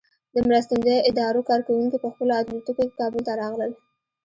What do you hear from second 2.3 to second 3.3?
الوتکو کې کابل